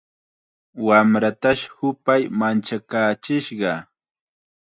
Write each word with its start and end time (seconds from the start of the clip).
Wamratash 0.87 1.63
hupay 1.75 2.21
manchakaachishqa. 2.39 3.73